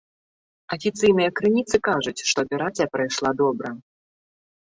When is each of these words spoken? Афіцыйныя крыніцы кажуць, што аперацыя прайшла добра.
Афіцыйныя 0.75 1.33
крыніцы 1.39 1.75
кажуць, 1.87 2.25
што 2.31 2.37
аперацыя 2.45 2.87
прайшла 2.95 3.29
добра. 3.43 3.69